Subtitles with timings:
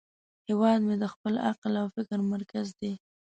[0.47, 2.93] هیواد مې د خپل عقل او فکر مرکز دی